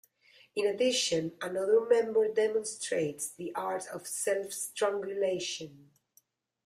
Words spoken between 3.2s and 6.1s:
the art of self-strangulation.